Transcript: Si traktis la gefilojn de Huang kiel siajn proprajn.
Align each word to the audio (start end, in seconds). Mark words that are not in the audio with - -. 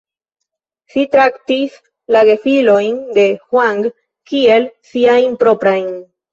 Si 0.93 1.03
traktis 1.15 1.75
la 2.15 2.23
gefilojn 2.31 2.97
de 3.19 3.27
Huang 3.53 3.87
kiel 4.33 4.69
siajn 4.95 5.41
proprajn. 5.47 5.91